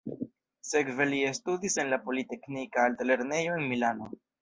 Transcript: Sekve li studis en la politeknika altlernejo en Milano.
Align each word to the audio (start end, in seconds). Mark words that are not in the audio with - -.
Sekve 0.69 1.07
li 1.09 1.19
studis 1.41 1.77
en 1.85 1.93
la 1.93 2.01
politeknika 2.09 2.89
altlernejo 2.89 3.63
en 3.63 3.73
Milano. 3.75 4.15